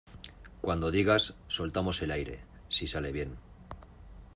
[0.61, 2.39] cuando digas, soltamos el aire.
[2.69, 3.37] si sale bien